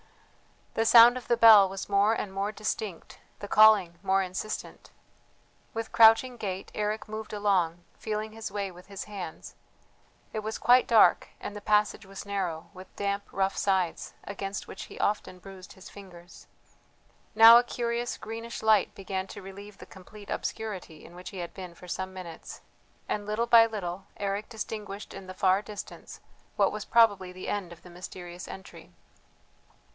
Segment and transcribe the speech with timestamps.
[0.73, 4.89] The sound of the bell was more and more distinct, the calling more insistent.
[5.75, 9.53] With crouching gait Eric moved along, feeling his way with his hands;
[10.33, 14.83] it was quite dark, and the passage was narrow, with damp rough sides, against which
[14.83, 16.47] he often bruised his fingers.
[17.35, 21.53] Now a curious greenish light began to relieve the complete obscurity in which he had
[21.53, 22.61] been for some minutes,
[23.09, 26.21] and little by little Eric distinguished in the far distance
[26.55, 28.93] what was probably the end of the mysterious entry.